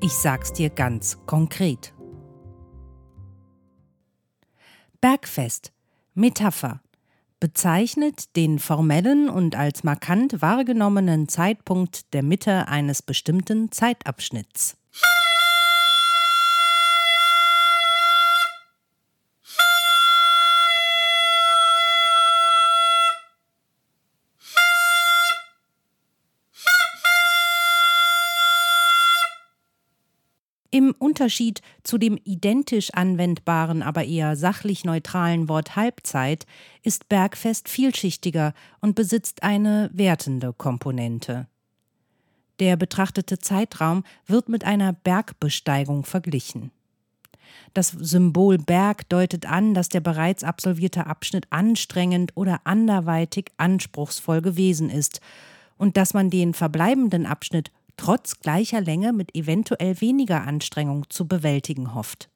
ich 0.00 0.12
sag's 0.12 0.52
dir 0.52 0.70
ganz 0.70 1.18
konkret. 1.26 1.94
Bergfest. 5.00 5.72
Metapher. 6.14 6.80
Bezeichnet 7.38 8.34
den 8.34 8.58
formellen 8.58 9.28
und 9.28 9.56
als 9.56 9.84
markant 9.84 10.40
wahrgenommenen 10.40 11.28
Zeitpunkt 11.28 12.14
der 12.14 12.22
Mitte 12.22 12.68
eines 12.68 13.02
bestimmten 13.02 13.70
Zeitabschnitts. 13.70 14.78
Im 30.76 30.94
Unterschied 30.98 31.62
zu 31.84 31.96
dem 31.96 32.18
identisch 32.24 32.92
anwendbaren, 32.92 33.82
aber 33.82 34.04
eher 34.04 34.36
sachlich 34.36 34.84
neutralen 34.84 35.48
Wort 35.48 35.74
Halbzeit 35.74 36.44
ist 36.82 37.08
Bergfest 37.08 37.70
vielschichtiger 37.70 38.52
und 38.82 38.94
besitzt 38.94 39.42
eine 39.42 39.88
wertende 39.94 40.52
Komponente. 40.52 41.46
Der 42.60 42.76
betrachtete 42.76 43.38
Zeitraum 43.38 44.04
wird 44.26 44.50
mit 44.50 44.64
einer 44.64 44.92
Bergbesteigung 44.92 46.04
verglichen. 46.04 46.72
Das 47.72 47.88
Symbol 47.98 48.58
Berg 48.58 49.08
deutet 49.08 49.46
an, 49.46 49.72
dass 49.72 49.88
der 49.88 50.00
bereits 50.00 50.44
absolvierte 50.44 51.06
Abschnitt 51.06 51.46
anstrengend 51.48 52.32
oder 52.34 52.60
anderweitig 52.64 53.46
anspruchsvoll 53.56 54.42
gewesen 54.42 54.90
ist 54.90 55.22
und 55.78 55.96
dass 55.96 56.12
man 56.12 56.28
den 56.28 56.52
verbleibenden 56.52 57.24
Abschnitt 57.24 57.70
trotz 57.96 58.40
gleicher 58.40 58.80
Länge 58.80 59.12
mit 59.12 59.34
eventuell 59.34 60.00
weniger 60.00 60.42
Anstrengung 60.42 61.08
zu 61.10 61.26
bewältigen 61.26 61.94
hofft. 61.94 62.28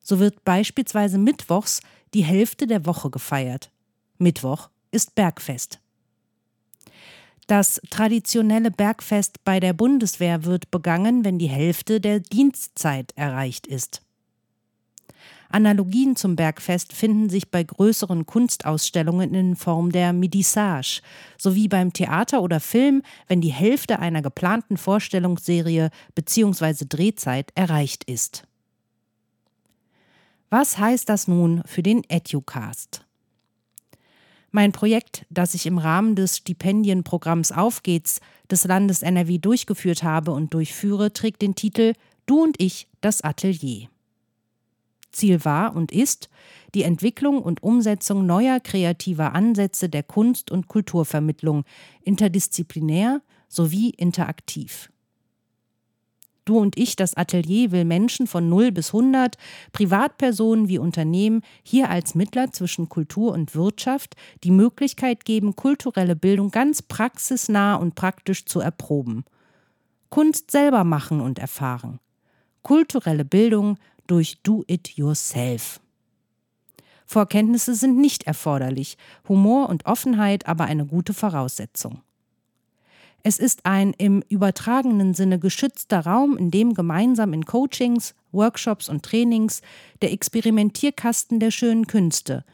So 0.00 0.18
wird 0.18 0.44
beispielsweise 0.44 1.18
Mittwochs 1.18 1.80
die 2.14 2.24
Hälfte 2.24 2.66
der 2.66 2.86
Woche 2.86 3.10
gefeiert. 3.10 3.70
Mittwoch 4.18 4.70
ist 4.90 5.14
Bergfest. 5.14 5.78
Das 7.46 7.80
traditionelle 7.90 8.70
Bergfest 8.70 9.42
bei 9.44 9.58
der 9.58 9.72
Bundeswehr 9.72 10.44
wird 10.44 10.70
begangen, 10.70 11.24
wenn 11.24 11.38
die 11.38 11.48
Hälfte 11.48 12.00
der 12.00 12.20
Dienstzeit 12.20 13.12
erreicht 13.16 13.66
ist. 13.66 14.02
Analogien 15.50 16.16
zum 16.16 16.36
Bergfest 16.36 16.92
finden 16.92 17.28
sich 17.28 17.50
bei 17.50 17.64
größeren 17.64 18.24
Kunstausstellungen 18.24 19.34
in 19.34 19.56
Form 19.56 19.90
der 19.90 20.12
Midissage, 20.12 21.02
sowie 21.36 21.68
beim 21.68 21.92
Theater 21.92 22.42
oder 22.42 22.60
Film, 22.60 23.02
wenn 23.26 23.40
die 23.40 23.52
Hälfte 23.52 23.98
einer 23.98 24.22
geplanten 24.22 24.76
Vorstellungsserie 24.76 25.90
bzw. 26.14 26.86
Drehzeit 26.88 27.50
erreicht 27.54 28.04
ist. 28.04 28.44
Was 30.50 30.78
heißt 30.78 31.08
das 31.08 31.28
nun 31.28 31.62
für 31.66 31.82
den 31.82 32.02
Educast? 32.08 33.04
Mein 34.52 34.72
Projekt, 34.72 35.26
das 35.30 35.54
ich 35.54 35.66
im 35.66 35.78
Rahmen 35.78 36.16
des 36.16 36.38
Stipendienprogramms 36.38 37.52
Auf 37.52 37.84
geht's 37.84 38.20
des 38.50 38.64
Landes 38.64 39.02
NRW 39.02 39.38
durchgeführt 39.38 40.02
habe 40.02 40.32
und 40.32 40.54
durchführe, 40.54 41.12
trägt 41.12 41.42
den 41.42 41.54
Titel 41.54 41.92
Du 42.26 42.42
und 42.42 42.60
ich, 42.60 42.88
das 43.00 43.22
Atelier. 43.22 43.89
Ziel 45.10 45.44
war 45.44 45.74
und 45.74 45.92
ist 45.92 46.28
die 46.74 46.82
Entwicklung 46.82 47.42
und 47.42 47.62
Umsetzung 47.62 48.26
neuer 48.26 48.60
kreativer 48.60 49.34
Ansätze 49.34 49.88
der 49.88 50.02
Kunst- 50.02 50.50
und 50.50 50.68
Kulturvermittlung, 50.68 51.64
interdisziplinär 52.02 53.22
sowie 53.48 53.90
interaktiv. 53.90 54.90
Du 56.44 56.58
und 56.58 56.78
ich, 56.78 56.96
das 56.96 57.14
Atelier, 57.14 57.70
will 57.70 57.84
Menschen 57.84 58.26
von 58.26 58.48
0 58.48 58.72
bis 58.72 58.88
100, 58.88 59.36
Privatpersonen 59.72 60.68
wie 60.68 60.78
Unternehmen, 60.78 61.42
hier 61.62 61.90
als 61.90 62.14
Mittler 62.14 62.50
zwischen 62.50 62.88
Kultur 62.88 63.32
und 63.32 63.54
Wirtschaft 63.54 64.16
die 64.42 64.50
Möglichkeit 64.50 65.24
geben, 65.24 65.54
kulturelle 65.54 66.16
Bildung 66.16 66.50
ganz 66.50 66.82
praxisnah 66.82 67.76
und 67.76 67.94
praktisch 67.94 68.46
zu 68.46 68.60
erproben. 68.60 69.24
Kunst 70.08 70.50
selber 70.50 70.82
machen 70.82 71.20
und 71.20 71.38
erfahren. 71.38 72.00
Kulturelle 72.62 73.24
Bildung 73.24 73.78
durch 74.10 74.38
Do-it-yourself. 74.42 75.80
Vorkenntnisse 77.06 77.74
sind 77.74 77.96
nicht 77.96 78.24
erforderlich, 78.24 78.96
Humor 79.28 79.68
und 79.68 79.86
Offenheit 79.86 80.46
aber 80.46 80.64
eine 80.64 80.86
gute 80.86 81.14
Voraussetzung. 81.14 82.00
Es 83.22 83.38
ist 83.38 83.66
ein 83.66 83.92
im 83.98 84.22
übertragenen 84.28 85.14
Sinne 85.14 85.38
geschützter 85.38 86.00
Raum, 86.00 86.36
in 86.36 86.50
dem 86.50 86.74
gemeinsam 86.74 87.32
in 87.32 87.44
Coachings, 87.44 88.14
Workshops 88.32 88.88
und 88.88 89.04
Trainings 89.04 89.60
der 90.02 90.12
Experimentierkasten 90.12 91.38
der 91.38 91.50
schönen 91.50 91.86
Künste, 91.86 92.44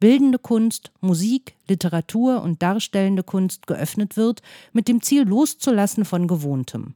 bildende 0.00 0.38
Kunst, 0.38 0.92
Musik, 1.00 1.54
Literatur 1.68 2.42
und 2.42 2.62
darstellende 2.62 3.22
Kunst 3.22 3.66
geöffnet 3.66 4.16
wird, 4.16 4.42
mit 4.72 4.88
dem 4.88 5.02
Ziel 5.02 5.24
loszulassen 5.24 6.04
von 6.04 6.26
Gewohntem. 6.26 6.94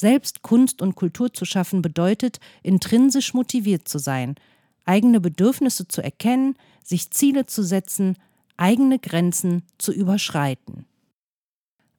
Selbst 0.00 0.40
Kunst 0.40 0.80
und 0.80 0.94
Kultur 0.94 1.30
zu 1.30 1.44
schaffen 1.44 1.82
bedeutet, 1.82 2.40
intrinsisch 2.62 3.34
motiviert 3.34 3.86
zu 3.86 3.98
sein, 3.98 4.36
eigene 4.86 5.20
Bedürfnisse 5.20 5.88
zu 5.88 6.00
erkennen, 6.00 6.56
sich 6.82 7.10
Ziele 7.10 7.44
zu 7.44 7.62
setzen, 7.62 8.16
eigene 8.56 8.98
Grenzen 8.98 9.62
zu 9.76 9.92
überschreiten. 9.92 10.86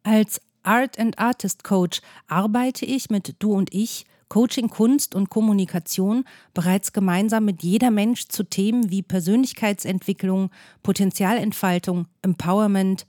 Als 0.01 0.41
Art 0.63 0.97
and 0.97 1.19
Artist 1.19 1.63
Coach 1.63 2.01
arbeite 2.25 2.85
ich 2.85 3.11
mit 3.11 3.35
Du 3.37 3.53
und 3.53 3.71
ich, 3.71 4.05
Coaching 4.29 4.69
Kunst 4.69 5.13
und 5.13 5.29
Kommunikation 5.29 6.23
bereits 6.55 6.93
gemeinsam 6.93 7.45
mit 7.45 7.61
jeder 7.61 7.91
Mensch 7.91 8.29
zu 8.29 8.41
Themen 8.41 8.89
wie 8.89 9.03
Persönlichkeitsentwicklung, 9.03 10.49
Potenzialentfaltung, 10.81 12.07
Empowerment, 12.23 13.05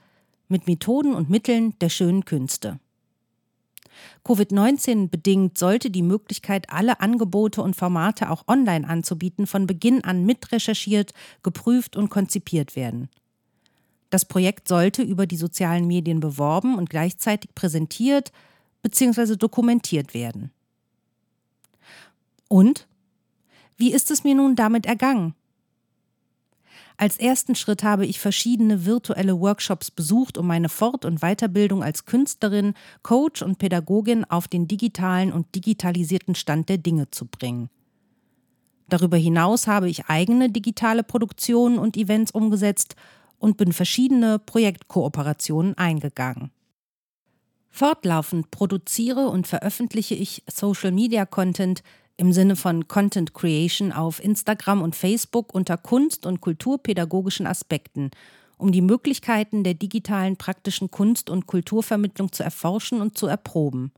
mit 0.48 0.66
Methoden 0.66 1.14
und 1.14 1.30
Mitteln 1.30 1.78
der 1.78 1.88
schönen 1.88 2.26
Künste. 2.26 2.78
Covid-19 4.24 5.08
bedingt 5.08 5.58
sollte 5.58 5.90
die 5.90 6.02
Möglichkeit, 6.02 6.70
alle 6.70 7.00
Angebote 7.00 7.62
und 7.62 7.76
Formate 7.76 8.30
auch 8.30 8.46
online 8.48 8.88
anzubieten, 8.88 9.46
von 9.46 9.66
Beginn 9.66 10.04
an 10.04 10.24
mitrecherchiert, 10.24 11.12
geprüft 11.42 11.96
und 11.96 12.08
konzipiert 12.08 12.76
werden. 12.76 13.08
Das 14.10 14.24
Projekt 14.26 14.68
sollte 14.68 15.02
über 15.02 15.26
die 15.26 15.36
sozialen 15.36 15.86
Medien 15.86 16.20
beworben 16.20 16.76
und 16.76 16.90
gleichzeitig 16.90 17.54
präsentiert 17.54 18.30
bzw. 18.82 19.36
dokumentiert 19.36 20.12
werden. 20.12 20.50
Und? 22.48 22.86
Wie 23.78 23.92
ist 23.92 24.10
es 24.10 24.22
mir 24.22 24.34
nun 24.34 24.54
damit 24.54 24.86
ergangen? 24.86 25.34
Als 27.02 27.16
ersten 27.16 27.56
Schritt 27.56 27.82
habe 27.82 28.06
ich 28.06 28.20
verschiedene 28.20 28.86
virtuelle 28.86 29.40
Workshops 29.40 29.90
besucht, 29.90 30.38
um 30.38 30.46
meine 30.46 30.68
Fort- 30.68 31.04
und 31.04 31.18
Weiterbildung 31.18 31.82
als 31.82 32.04
Künstlerin, 32.04 32.74
Coach 33.02 33.42
und 33.42 33.58
Pädagogin 33.58 34.24
auf 34.24 34.46
den 34.46 34.68
digitalen 34.68 35.32
und 35.32 35.52
digitalisierten 35.52 36.36
Stand 36.36 36.68
der 36.68 36.78
Dinge 36.78 37.10
zu 37.10 37.26
bringen. 37.26 37.70
Darüber 38.88 39.16
hinaus 39.16 39.66
habe 39.66 39.90
ich 39.90 40.06
eigene 40.06 40.48
digitale 40.48 41.02
Produktionen 41.02 41.80
und 41.80 41.96
Events 41.96 42.30
umgesetzt 42.30 42.94
und 43.40 43.56
bin 43.56 43.72
verschiedene 43.72 44.38
Projektkooperationen 44.38 45.76
eingegangen. 45.76 46.52
Fortlaufend 47.68 48.52
produziere 48.52 49.26
und 49.26 49.48
veröffentliche 49.48 50.14
ich 50.14 50.44
Social 50.46 50.92
Media 50.92 51.26
Content, 51.26 51.82
im 52.16 52.32
Sinne 52.32 52.56
von 52.56 52.88
Content 52.88 53.34
Creation 53.34 53.92
auf 53.92 54.22
Instagram 54.22 54.82
und 54.82 54.94
Facebook 54.96 55.54
unter 55.54 55.76
Kunst- 55.76 56.26
und 56.26 56.40
kulturpädagogischen 56.40 57.46
Aspekten, 57.46 58.10
um 58.58 58.72
die 58.72 58.82
Möglichkeiten 58.82 59.64
der 59.64 59.74
digitalen 59.74 60.36
praktischen 60.36 60.90
Kunst- 60.90 61.30
und 61.30 61.46
Kulturvermittlung 61.46 62.32
zu 62.32 62.42
erforschen 62.42 63.00
und 63.00 63.18
zu 63.18 63.26
erproben. 63.26 63.92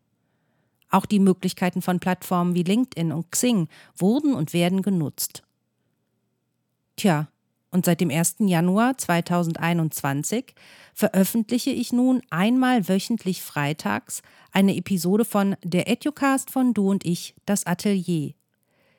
Auch 0.90 1.06
die 1.06 1.18
Möglichkeiten 1.18 1.82
von 1.82 1.98
Plattformen 1.98 2.54
wie 2.54 2.62
LinkedIn 2.62 3.12
und 3.12 3.30
Xing 3.32 3.68
wurden 3.96 4.34
und 4.34 4.52
werden 4.52 4.80
genutzt. 4.80 5.42
Tja, 6.96 7.28
und 7.74 7.84
seit 7.84 8.00
dem 8.00 8.08
1. 8.08 8.36
Januar 8.38 8.96
2021 8.96 10.54
veröffentliche 10.94 11.70
ich 11.70 11.92
nun 11.92 12.22
einmal 12.30 12.88
wöchentlich 12.88 13.42
freitags 13.42 14.22
eine 14.52 14.76
Episode 14.76 15.24
von 15.24 15.56
Der 15.64 15.88
Educast 15.88 16.52
von 16.52 16.72
Du 16.72 16.88
und 16.88 17.04
ich, 17.04 17.34
das 17.46 17.66
Atelier. 17.66 18.32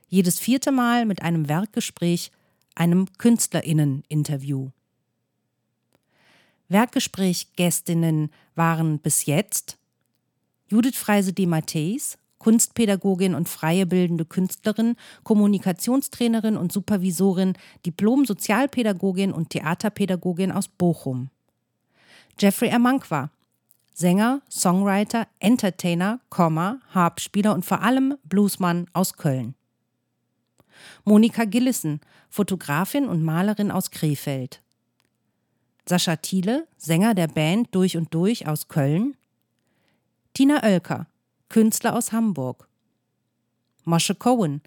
Jedes 0.10 0.39
vierte 0.39 0.74
Mal 0.74 1.06
mit 1.06 1.22
einem 1.22 1.48
Werkgespräch, 1.48 2.31
einem 2.75 3.07
Künstlerinnen-Interview. 3.18 4.72
Werkgespräch-Gästinnen 6.68 8.30
waren 8.56 9.00
bis 9.00 9.25
jetzt 9.25 9.77
Judith 10.68 10.98
Freise 10.98 11.31
de 11.31 11.45
Matthäus, 11.45 12.18
Kunstpädagogin 12.45 13.33
und 13.33 13.50
freie 13.50 13.88
bildende 13.88 14.24
Künstlerin, 14.24 14.97
Kommunikationstrainerin 15.24 16.57
und 16.57 16.71
Supervisorin, 16.71 17.53
Diplom-Sozialpädagogin 17.88 19.31
und 19.31 19.50
Theaterpädagogin 19.50 20.51
aus 20.51 20.68
Bochum. 20.68 21.31
Jeffrey 22.38 22.69
Ermankwa, 22.69 23.31
Sänger, 23.95 24.44
Songwriter, 24.47 25.27
Entertainer, 25.39 26.19
Komma, 26.30 26.81
Harpspieler 26.94 27.51
und 27.56 27.65
vor 27.65 27.81
allem 27.81 28.15
Bluesmann 28.25 28.86
aus 28.94 29.13
Köln. 29.13 29.56
Monika 31.03 31.45
Gillissen, 31.45 32.00
Fotografin 32.30 33.07
und 33.07 33.24
Malerin 33.24 33.71
aus 33.71 33.89
Krefeld. 33.89 34.62
Sascha 35.89 36.18
Thiele, 36.18 36.68
Sänger 36.77 37.15
der 37.15 37.27
Band 37.27 37.74
Durch 37.74 37.98
und 37.98 38.13
Durch 38.13 38.48
aus 38.48 38.68
Köln. 38.68 39.18
Tina 40.36 40.62
Oelker, 40.63 41.07
Künstler 41.50 41.95
aus 41.95 42.12
Hamburg. 42.12 42.68
Moshe 43.83 44.15
Cohen, 44.15 44.62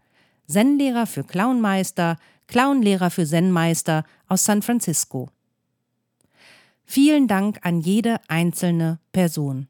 Zen-Lehrer 0.46 1.06
für 1.06 1.24
Clownmeister, 1.24 2.18
Clownlehrer 2.46 3.10
für 3.10 3.26
Zen-Meister 3.26 4.04
aus 4.28 4.44
San 4.44 4.62
Francisco. 4.62 5.28
Vielen 6.84 7.28
Dank 7.28 7.58
an 7.62 7.80
jede 7.80 8.20
einzelne 8.28 8.98
Person 9.12 9.68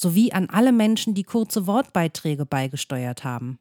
sowie 0.00 0.32
an 0.32 0.48
alle 0.48 0.72
Menschen, 0.72 1.14
die 1.14 1.24
kurze 1.24 1.66
Wortbeiträge 1.66 2.46
beigesteuert 2.46 3.24
haben. 3.24 3.58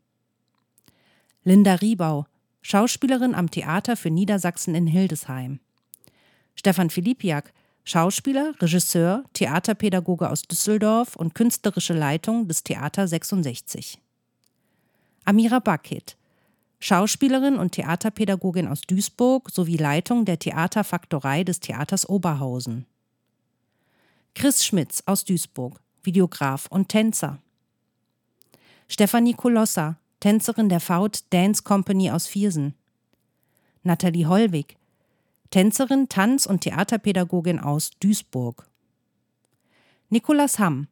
Linda 1.44 1.76
Riebau, 1.76 2.26
Schauspielerin 2.62 3.34
am 3.34 3.50
Theater 3.50 3.98
für 3.98 4.12
Niedersachsen 4.12 4.76
in 4.76 4.88
Hildesheim. 4.88 5.60
Stefan 6.56 6.90
Filipiak, 6.90 7.54
Schauspieler, 7.90 8.54
Regisseur, 8.60 9.24
Theaterpädagoge 9.32 10.30
aus 10.30 10.42
Düsseldorf 10.42 11.16
und 11.16 11.36
künstlerische 11.36 11.94
Leitung 11.94 12.46
des 12.50 12.62
Theater 12.66 13.08
66. 13.08 13.98
Amira 15.24 15.60
Bakit, 15.60 16.18
Schauspielerin 16.82 17.56
und 17.56 17.72
Theaterpädagogin 17.72 18.68
aus 18.68 18.82
Duisburg 18.82 19.50
sowie 19.52 19.78
Leitung 19.78 20.26
der 20.26 20.38
Theaterfaktorei 20.38 21.46
des 21.46 21.62
Theaters 21.62 22.10
Oberhausen. 22.10 22.86
Chris 24.36 24.66
Schmitz 24.66 25.02
aus 25.06 25.24
Duisburg, 25.24 25.80
Videograf 26.04 26.68
und 26.70 26.90
Tänzer. 26.90 27.40
Stefanie 28.90 29.34
Kolossa, 29.34 29.98
Tänzerin 30.20 30.68
der 30.68 30.82
Faut 30.82 31.24
Dance 31.30 31.64
Company 31.64 32.12
aus 32.12 32.28
Viersen. 32.28 32.74
Nathalie 33.84 34.28
Hollwig, 34.28 34.77
Tänzerin, 35.50 36.10
Tanz- 36.10 36.46
und 36.46 36.62
Theaterpädagogin 36.62 37.60
aus 37.60 37.92
Duisburg. 38.00 38.68
Nikolas 40.10 40.60
Hamm, 40.60 40.88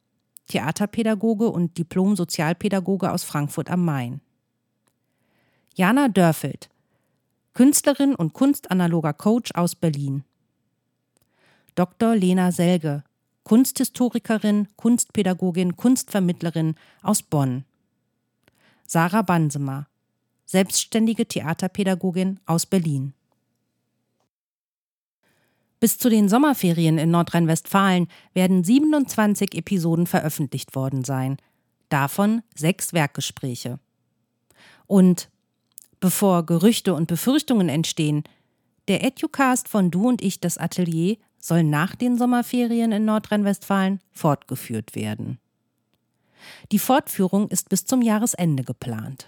Theaterpädagoge 0.47 1.49
und 1.49 1.77
Diplom-Sozialpädagoge 1.77 3.11
aus 3.11 3.23
Frankfurt 3.23 3.69
am 3.69 3.83
Main. 3.83 4.21
Jana 5.75 6.07
Dörfeld, 6.07 6.69
Künstlerin 7.53 8.15
und 8.15 8.33
kunstanaloger 8.33 9.13
Coach 9.13 9.51
aus 9.55 9.75
Berlin. 9.75 10.23
Dr. 11.75 12.15
Lena 12.15 12.51
Selge, 12.51 13.03
Kunsthistorikerin, 13.43 14.67
Kunstpädagogin, 14.75 15.75
Kunstvermittlerin 15.75 16.75
aus 17.01 17.21
Bonn. 17.21 17.65
Sarah 18.87 19.21
Bansemer, 19.21 19.87
selbstständige 20.45 21.27
Theaterpädagogin 21.27 22.39
aus 22.45 22.65
Berlin. 22.65 23.13
Bis 25.85 25.99
zu 25.99 26.09
den 26.09 26.29
Sommerferien 26.29 26.97
in 26.97 27.11
Nordrhein-Westfalen 27.11 28.07
werden 28.33 28.63
27 28.63 29.53
Episoden 29.53 30.07
veröffentlicht 30.07 30.73
worden 30.73 31.03
sein, 31.03 31.37
davon 31.89 32.41
sechs 32.55 32.91
Werkgespräche. 32.93 33.77
Und 34.87 35.29
bevor 35.99 36.43
Gerüchte 36.43 36.95
und 36.95 37.05
Befürchtungen 37.05 37.69
entstehen, 37.69 38.23
der 38.87 39.03
Educast 39.03 39.67
von 39.67 39.91
Du 39.91 40.07
und 40.07 40.23
ich 40.23 40.39
das 40.39 40.57
Atelier 40.57 41.17
soll 41.37 41.61
nach 41.61 41.93
den 41.93 42.17
Sommerferien 42.17 42.91
in 42.91 43.05
Nordrhein-Westfalen 43.05 43.99
fortgeführt 44.11 44.95
werden. 44.95 45.37
Die 46.71 46.79
Fortführung 46.79 47.47
ist 47.49 47.69
bis 47.69 47.85
zum 47.85 48.01
Jahresende 48.01 48.63
geplant. 48.63 49.27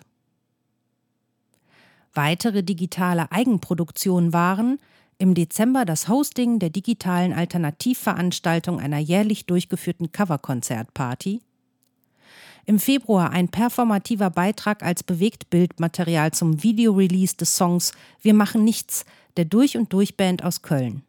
Weitere 2.16 2.64
digitale 2.64 3.32
Eigenproduktionen 3.32 4.34
waren 4.34 4.80
im 5.18 5.34
Dezember 5.34 5.86
das 5.86 6.08
Hosting 6.08 6.60
der 6.60 6.70
digitalen 6.70 7.34
Alternativveranstaltung 7.34 8.80
einer 8.80 9.00
jährlich 9.00 9.46
durchgeführten 9.46 10.12
Coverkonzertparty. 10.12 11.42
Im 12.66 12.80
Februar 12.80 13.32
ein 13.32 13.48
performativer 13.48 14.30
Beitrag 14.30 14.84
als 14.84 15.02
Bewegtbildmaterial 15.02 16.32
zum 16.32 16.64
Videorelease 16.64 17.38
des 17.38 17.56
Songs 17.56 17.94
Wir 18.22 18.34
machen 18.34 18.64
nichts 18.64 19.06
der 19.38 19.46
Durch 19.46 19.78
und 19.78 19.94
Durch 19.94 20.18
Band 20.18 20.44
aus 20.44 20.62
Köln. 20.62 21.04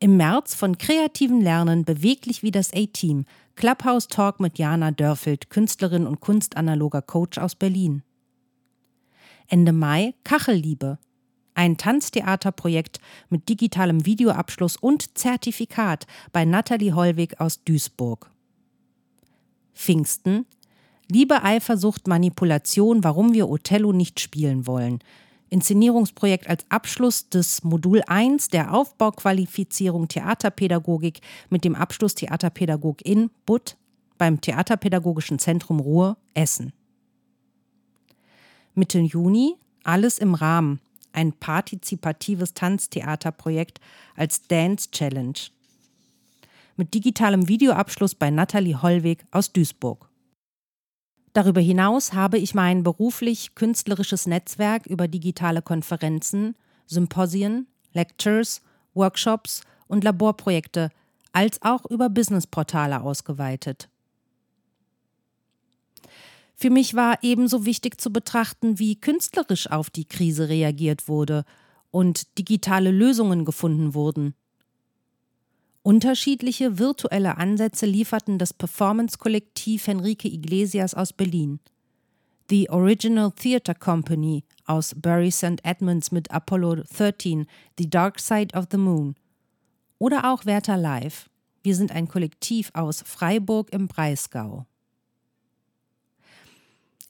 Im 0.00 0.16
März 0.16 0.54
von 0.54 0.78
kreativen 0.78 1.42
Lernen 1.42 1.84
beweglich 1.84 2.42
wie 2.42 2.50
das 2.50 2.72
A-Team 2.72 3.24
Clubhouse 3.54 4.08
Talk 4.08 4.40
mit 4.40 4.58
Jana 4.58 4.90
Dörfeld, 4.90 5.50
Künstlerin 5.50 6.06
und 6.06 6.20
kunstanaloger 6.20 7.02
Coach 7.02 7.38
aus 7.38 7.54
Berlin. 7.54 8.02
Ende 9.46 9.72
Mai 9.72 10.14
Kachelliebe 10.24 10.98
ein 11.54 11.76
Tanztheaterprojekt 11.76 13.00
mit 13.28 13.48
digitalem 13.48 14.06
Videoabschluss 14.06 14.76
und 14.76 15.16
Zertifikat 15.18 16.06
bei 16.32 16.44
Nathalie 16.44 16.94
Hollweg 16.94 17.40
aus 17.40 17.62
Duisburg. 17.64 18.30
Pfingsten 19.74 20.46
Liebe, 21.10 21.42
Eifersucht, 21.42 22.08
Manipulation, 22.08 23.04
warum 23.04 23.34
wir 23.34 23.50
Othello 23.50 23.92
nicht 23.92 24.18
spielen 24.18 24.66
wollen. 24.66 25.00
Inszenierungsprojekt 25.50 26.48
als 26.48 26.64
Abschluss 26.70 27.28
des 27.28 27.62
Modul 27.64 28.00
1 28.06 28.48
der 28.48 28.72
Aufbauqualifizierung 28.72 30.08
Theaterpädagogik 30.08 31.20
mit 31.50 31.64
dem 31.64 31.74
Abschluss 31.74 32.14
Theaterpädagog 32.14 33.04
in 33.04 33.28
Butt 33.44 33.76
beim 34.16 34.40
Theaterpädagogischen 34.40 35.38
Zentrum 35.38 35.80
Ruhr 35.80 36.16
Essen. 36.32 36.72
Mitte 38.74 38.98
Juni 39.00 39.56
alles 39.84 40.16
im 40.16 40.32
Rahmen 40.32 40.80
ein 41.12 41.32
partizipatives 41.32 42.54
Tanztheaterprojekt 42.54 43.80
als 44.16 44.46
Dance 44.48 44.90
Challenge. 44.90 45.38
Mit 46.76 46.94
digitalem 46.94 47.48
Videoabschluss 47.48 48.14
bei 48.14 48.30
Nathalie 48.30 48.80
Hollweg 48.82 49.24
aus 49.30 49.52
Duisburg. 49.52 50.08
Darüber 51.32 51.60
hinaus 51.60 52.12
habe 52.12 52.38
ich 52.38 52.54
mein 52.54 52.82
beruflich-künstlerisches 52.82 54.26
Netzwerk 54.26 54.86
über 54.86 55.08
digitale 55.08 55.62
Konferenzen, 55.62 56.56
Symposien, 56.86 57.66
Lectures, 57.92 58.60
Workshops 58.94 59.62
und 59.86 60.04
Laborprojekte 60.04 60.90
als 61.32 61.60
auch 61.62 61.86
über 61.86 62.10
Businessportale 62.10 63.00
ausgeweitet. 63.00 63.88
Für 66.62 66.70
mich 66.70 66.94
war 66.94 67.18
ebenso 67.22 67.64
wichtig 67.64 68.00
zu 68.00 68.12
betrachten, 68.12 68.78
wie 68.78 68.94
künstlerisch 68.94 69.68
auf 69.68 69.90
die 69.90 70.04
Krise 70.04 70.48
reagiert 70.48 71.08
wurde 71.08 71.44
und 71.90 72.38
digitale 72.38 72.92
Lösungen 72.92 73.44
gefunden 73.44 73.94
wurden. 73.94 74.36
Unterschiedliche 75.82 76.78
virtuelle 76.78 77.36
Ansätze 77.36 77.84
lieferten 77.84 78.38
das 78.38 78.54
Performance-Kollektiv 78.54 79.88
Henrique 79.88 80.28
Iglesias 80.28 80.94
aus 80.94 81.12
Berlin, 81.12 81.58
The 82.48 82.70
Original 82.70 83.32
Theatre 83.32 83.74
Company 83.74 84.44
aus 84.64 84.94
Bury 84.94 85.32
St. 85.32 85.64
Edmunds 85.64 86.12
mit 86.12 86.30
Apollo 86.30 86.84
13, 86.96 87.46
The 87.76 87.90
Dark 87.90 88.20
Side 88.20 88.56
of 88.56 88.66
the 88.70 88.78
Moon 88.78 89.16
oder 89.98 90.32
auch 90.32 90.46
Werther 90.46 90.76
Live. 90.76 91.28
Wir 91.64 91.74
sind 91.74 91.90
ein 91.90 92.06
Kollektiv 92.06 92.70
aus 92.72 93.02
Freiburg 93.04 93.72
im 93.72 93.88
Breisgau. 93.88 94.64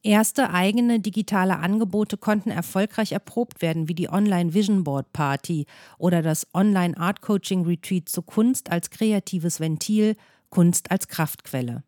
Erste 0.04 0.50
eigene 0.50 0.99
digitale 0.99 1.59
Angebote 1.59 2.16
konnten 2.16 2.50
erfolgreich 2.50 3.12
erprobt 3.12 3.62
werden, 3.62 3.88
wie 3.88 3.94
die 3.94 4.09
Online 4.09 4.52
Vision 4.52 4.82
Board 4.82 5.12
Party 5.12 5.66
oder 5.97 6.23
das 6.23 6.47
Online 6.52 6.97
Art 6.97 7.21
Coaching 7.21 7.64
Retreat 7.64 8.09
zu 8.09 8.23
Kunst 8.23 8.73
als 8.73 8.90
kreatives 8.90 9.61
Ventil, 9.61 10.16
Kunst 10.50 10.90
als 10.90 11.06
Kraftquelle. 11.06 11.85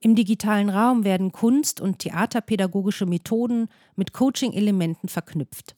Im 0.00 0.14
digitalen 0.14 0.70
Raum 0.70 1.02
werden 1.02 1.32
Kunst- 1.32 1.80
und 1.80 1.98
theaterpädagogische 1.98 3.04
Methoden 3.04 3.68
mit 3.96 4.12
Coaching-Elementen 4.12 5.08
verknüpft. 5.08 5.74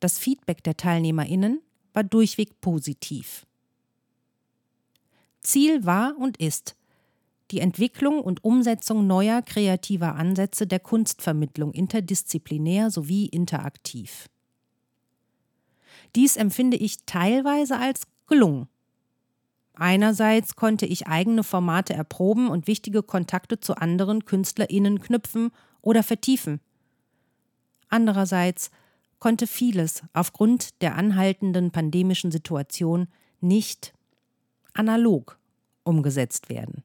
Das 0.00 0.18
Feedback 0.18 0.64
der 0.64 0.78
TeilnehmerInnen 0.78 1.60
war 1.92 2.04
durchweg 2.04 2.58
positiv. 2.62 3.46
Ziel 5.42 5.84
war 5.84 6.16
und 6.18 6.38
ist 6.38 6.74
die 7.52 7.60
Entwicklung 7.60 8.20
und 8.20 8.42
Umsetzung 8.44 9.06
neuer 9.06 9.42
kreativer 9.42 10.16
Ansätze 10.16 10.66
der 10.66 10.80
Kunstvermittlung 10.80 11.72
interdisziplinär 11.72 12.90
sowie 12.90 13.26
interaktiv. 13.26 14.28
Dies 16.16 16.36
empfinde 16.36 16.76
ich 16.76 17.04
teilweise 17.04 17.78
als 17.78 18.02
gelungen. 18.26 18.68
Einerseits 19.74 20.56
konnte 20.56 20.86
ich 20.86 21.06
eigene 21.06 21.44
Formate 21.44 21.94
erproben 21.94 22.48
und 22.48 22.66
wichtige 22.66 23.02
Kontakte 23.02 23.60
zu 23.60 23.74
anderen 23.76 24.24
KünstlerInnen 24.24 25.00
knüpfen 25.00 25.50
oder 25.80 26.02
vertiefen. 26.02 26.60
Andererseits 27.88 28.70
konnte 29.18 29.46
vieles 29.46 30.02
aufgrund 30.12 30.82
der 30.82 30.96
anhaltenden 30.96 31.70
pandemischen 31.70 32.30
Situation 32.30 33.08
nicht 33.40 33.94
analog 34.74 35.38
umgesetzt 35.84 36.48
werden. 36.48 36.82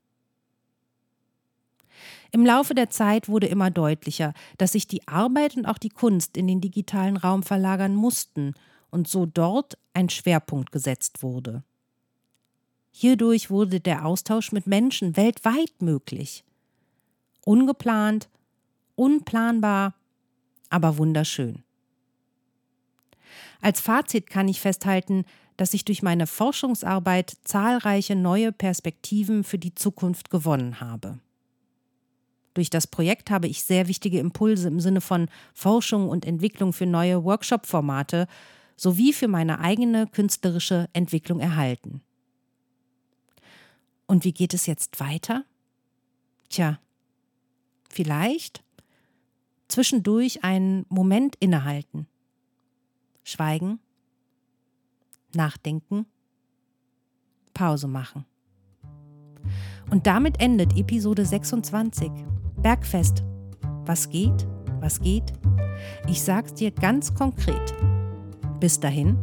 Im 2.32 2.46
Laufe 2.46 2.74
der 2.74 2.90
Zeit 2.90 3.30
wurde 3.30 3.48
immer 3.48 3.72
deutlicher, 3.72 4.34
dass 4.58 4.74
sich 4.74 4.88
die 4.88 5.08
Arbeit 5.08 5.56
und 5.56 5.66
auch 5.66 5.78
die 5.78 5.90
Kunst 5.90 6.38
in 6.38 6.48
den 6.48 6.62
digitalen 6.62 7.18
Raum 7.18 7.44
verlagern 7.44 7.96
mussten 7.96 8.54
und 8.90 9.08
so 9.08 9.26
dort 9.26 9.78
ein 9.94 10.10
Schwerpunkt 10.10 10.72
gesetzt 10.72 11.24
wurde. 11.24 11.64
Hierdurch 12.92 13.50
wurde 13.50 13.80
der 13.80 14.06
Austausch 14.06 14.52
mit 14.52 14.66
Menschen 14.66 15.16
weltweit 15.18 15.82
möglich. 15.82 16.44
Ungeplant, 17.46 18.28
unplanbar, 18.96 19.94
aber 20.70 20.98
wunderschön. 20.98 21.64
Als 23.62 23.82
Fazit 23.82 24.30
kann 24.30 24.48
ich 24.48 24.62
festhalten, 24.62 25.26
dass 25.58 25.74
ich 25.74 25.86
durch 25.86 26.04
meine 26.04 26.28
Forschungsarbeit 26.28 27.36
zahlreiche 27.44 28.16
neue 28.16 28.52
Perspektiven 28.52 29.44
für 29.44 29.58
die 29.58 29.74
Zukunft 29.74 30.30
gewonnen 30.30 30.80
habe. 30.80 31.20
Durch 32.58 32.72
das 32.72 32.88
Projekt 32.88 33.30
habe 33.30 33.46
ich 33.46 33.62
sehr 33.62 33.88
wichtige 33.88 34.18
Impulse 34.18 34.68
im 34.68 34.80
Sinne 34.80 35.00
von 35.00 35.30
Forschung 35.54 36.10
und 36.10 36.26
Entwicklung 36.26 36.74
für 36.74 36.88
neue 36.88 37.24
Workshop-Formate 37.24 38.26
sowie 38.76 39.14
für 39.14 39.28
meine 39.28 39.60
eigene 39.60 40.08
künstlerische 40.08 40.90
Entwicklung 40.92 41.40
erhalten. 41.40 42.02
Und 44.08 44.24
wie 44.24 44.32
geht 44.32 44.56
es 44.56 44.66
jetzt 44.66 45.00
weiter? 45.00 45.46
Tja, 46.50 46.80
vielleicht 47.92 48.64
zwischendurch 49.68 50.44
einen 50.44 50.88
Moment 50.90 51.36
innehalten, 51.36 52.08
schweigen, 53.24 53.80
nachdenken, 55.36 56.08
Pause 57.54 57.88
machen. 57.88 58.26
Und 59.92 60.08
damit 60.08 60.42
endet 60.42 60.76
Episode 60.76 61.24
26. 61.24 62.10
Bergfest. 62.68 63.24
Was 63.86 64.10
geht? 64.10 64.46
Was 64.82 65.00
geht? 65.00 65.24
Ich 66.10 66.22
sag's 66.22 66.54
dir 66.54 66.70
ganz 66.70 67.14
konkret. 67.14 67.74
Bis 68.60 68.78
dahin. 68.78 69.18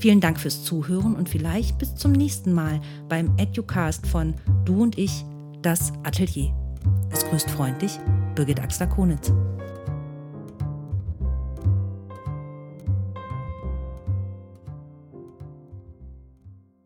Vielen 0.00 0.20
Dank 0.20 0.40
fürs 0.40 0.64
Zuhören 0.64 1.14
und 1.14 1.28
vielleicht 1.28 1.78
bis 1.78 1.94
zum 1.94 2.10
nächsten 2.10 2.52
Mal 2.52 2.80
beim 3.08 3.32
Educast 3.36 4.08
von 4.08 4.34
Du 4.64 4.82
und 4.82 4.98
ich, 4.98 5.24
das 5.62 5.92
Atelier. 6.02 6.52
Es 7.12 7.24
grüßt 7.26 7.48
freundlich 7.48 8.00
Birgit 8.34 8.60
Axler-Konitz. 8.60 9.32